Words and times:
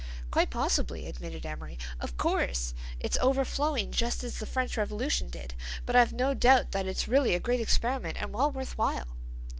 "Quite 0.31 0.49
possibly," 0.49 1.05
admitted 1.05 1.45
Amory. 1.45 1.77
"Of 1.99 2.17
course, 2.17 2.73
it's 2.99 3.19
overflowing 3.21 3.91
just 3.91 4.23
as 4.23 4.39
the 4.39 4.47
French 4.47 4.75
Revolution 4.75 5.29
did, 5.29 5.53
but 5.85 5.95
I've 5.95 6.11
no 6.11 6.33
doubt 6.33 6.71
that 6.71 6.87
it's 6.87 7.07
really 7.07 7.35
a 7.35 7.39
great 7.39 7.61
experiment 7.61 8.17
and 8.19 8.33
well 8.33 8.49
worth 8.49 8.79
while." 8.79 9.09